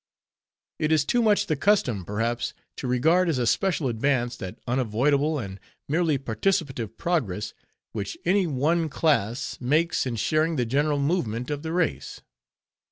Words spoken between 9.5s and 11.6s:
makes in sharing the general movement